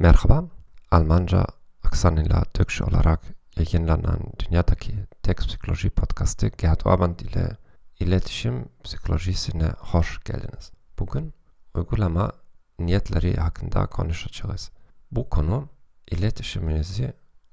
[0.00, 0.44] Merhaba,
[0.90, 1.46] Almanca
[1.84, 3.20] aksanıyla Türkçe olarak
[3.56, 7.56] yayınlanan dünyadaki tek psikoloji podcastı Gerhard Orband ile
[8.00, 10.70] iletişim psikolojisine hoş geldiniz.
[10.98, 11.34] Bugün
[11.74, 12.32] uygulama
[12.78, 14.70] niyetleri hakkında konuşacağız.
[15.10, 15.68] Bu konu
[16.10, 17.12] iletişiminizi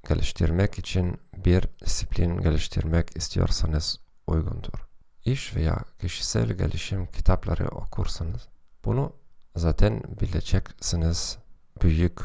[0.10, 4.88] geliştirmek için bir disiplin geliştirmek istiyorsanız uygundur.
[5.26, 8.48] İş veya kişisel gelişim kitapları okursanız
[8.86, 9.14] bunu
[9.56, 11.45] zaten bileceksiniz
[11.82, 12.20] büyük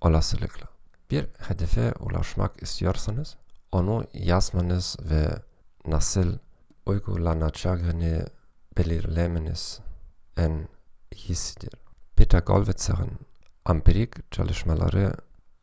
[0.00, 0.68] olasılıkla.
[1.10, 3.36] Bir hedefe ulaşmak istiyorsanız
[3.72, 5.28] onu yazmanız ve
[5.86, 6.38] nasıl
[6.86, 8.26] uygulanacağını
[8.78, 9.80] belirlemeniz
[10.36, 10.68] en
[11.12, 11.70] iyisidir.
[12.16, 13.18] Peter Golwitzer'in
[13.68, 15.12] empirik çalışmaları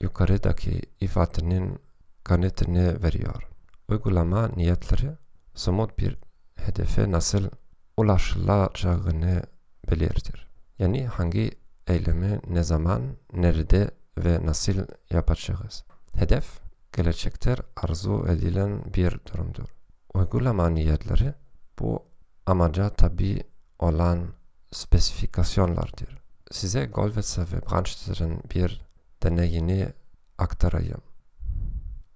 [0.02, 1.80] yukarıdaki ifadenin
[2.24, 3.50] kanıtını veriyor.
[3.90, 5.12] Uygulama niyetleri
[5.56, 6.18] somut bir
[6.56, 7.50] hedefe nasıl
[7.98, 9.44] ulaşılacağını
[9.92, 10.48] belirtir.
[10.80, 11.52] Yani hangi
[11.88, 13.02] eylemi ne zaman,
[13.34, 15.84] nerede ve nasıl yapacağız.
[16.14, 16.60] Hedef,
[16.94, 19.76] gelecekte arzu edilen bir durumdur.
[20.14, 21.34] Uygulama niyetleri
[21.80, 22.04] bu
[22.46, 23.44] amaca tabi
[23.80, 24.28] olan
[24.72, 26.18] spesifikasyonlardır.
[26.52, 28.82] Size Golvetzer ve Brandsted'in bir
[29.24, 29.94] deneyini
[30.38, 31.02] aktarayım.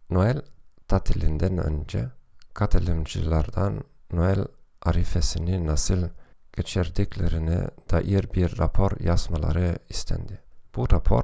[0.09, 0.42] Noel
[0.88, 2.09] tatilinden önce
[2.54, 4.45] katılımcılardan Noel
[4.81, 6.08] arifesini nasıl
[6.60, 10.40] geçirdiklerine dair bir rapor yazmaları istendi.
[10.76, 11.24] Bu rapor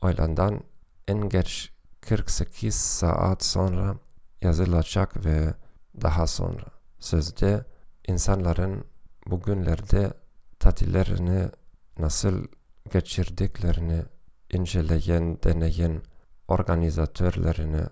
[0.00, 0.60] oylandan
[1.08, 3.96] en geç 48 saat sonra
[4.42, 5.54] yazılacak ve
[6.02, 6.66] daha sonra
[6.98, 7.64] sözde
[8.08, 8.84] insanların
[9.26, 10.12] bugünlerde
[10.58, 11.48] tatillerini
[11.98, 12.44] nasıl
[12.92, 14.02] geçirdiklerini
[14.52, 16.02] inceleyen deneyen
[16.48, 17.86] organizatörlerine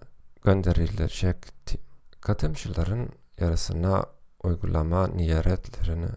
[0.45, 1.79] gönderilecekti.
[2.21, 3.09] Katılımcıların
[3.41, 4.07] yarısına
[4.43, 6.09] uygulama niyetlerini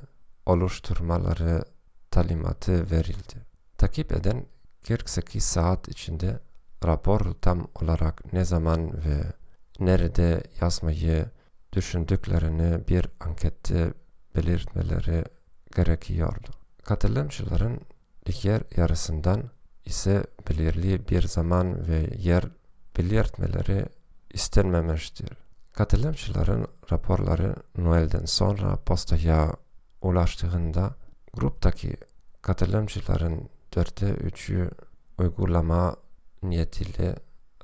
[0.46, 1.64] oluşturmaları
[2.12, 3.36] talimatı verildi.
[3.78, 4.46] Takip eden
[4.88, 6.40] 48 saat içinde
[6.86, 9.24] raporu tam olarak ne zaman ve
[9.80, 11.26] nerede yazmayı
[11.74, 13.94] düşündüklerini bir ankette
[14.36, 15.24] belirtmeleri
[15.76, 16.50] gerekiyordu.
[16.84, 17.80] Katılımcıların
[18.26, 19.44] diğer yarısından
[19.86, 22.44] ise belirli bir zaman ve yer
[22.98, 23.86] belirtmeleri
[24.34, 25.30] istenmemiştir.
[25.74, 29.54] Katılımcıların raporları Noel'den sonra postaya
[30.02, 30.96] ulaştığında
[31.34, 31.98] gruptaki
[32.42, 34.72] katılımcıların dörtte üçü
[35.20, 35.96] uygulama
[36.44, 37.16] niyetiyle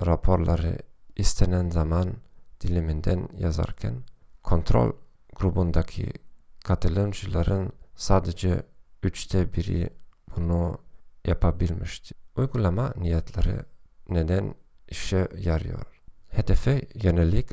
[0.06, 0.78] raporları
[1.16, 2.14] istenen zaman
[2.60, 3.94] diliminden yazarken
[4.42, 4.92] kontrol
[5.36, 6.12] grubundaki
[6.64, 8.62] katılımcıların sadece
[9.02, 9.90] üçte biri
[10.36, 10.78] bunu
[11.26, 12.14] yapabilmişti.
[12.36, 13.56] Uygulama niyetleri
[14.08, 14.54] neden
[14.88, 16.02] işe yarıyor?
[16.28, 17.48] Hedefe yönelik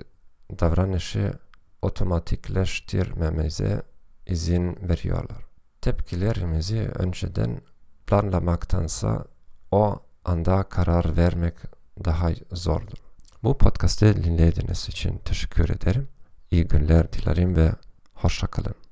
[0.60, 1.34] davranışı
[1.82, 3.82] otomatikleştirmemize
[4.30, 5.46] izin veriyorlar.
[5.82, 7.62] Tepkilerimizi önceden
[8.08, 9.26] planlamaktansa
[9.72, 11.56] o anda karar vermek
[12.06, 12.98] daha zordur.
[13.44, 16.08] Bu podcast'ı dinlediğiniz için teşekkür ederim.
[16.52, 17.72] İyi günler dilerim ve
[18.14, 18.89] hoşçakalın.